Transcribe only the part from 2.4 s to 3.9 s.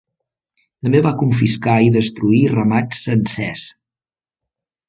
ramats sencers.